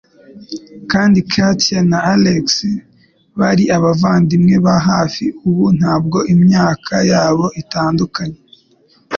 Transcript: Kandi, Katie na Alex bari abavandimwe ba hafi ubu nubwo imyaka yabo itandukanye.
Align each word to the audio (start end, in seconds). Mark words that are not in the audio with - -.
Kandi, 0.91 1.17
Katie 1.31 1.81
na 1.91 1.99
Alex 2.13 2.45
bari 3.39 3.63
abavandimwe 3.77 4.55
ba 4.65 4.75
hafi 4.89 5.25
ubu 5.47 5.65
nubwo 5.79 6.19
imyaka 6.33 6.93
yabo 7.11 7.45
itandukanye. 7.61 8.39